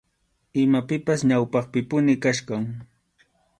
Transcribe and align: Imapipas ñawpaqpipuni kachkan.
Imapipas 0.65 1.19
ñawpaqpipuni 1.29 2.13
kachkan. 2.23 2.63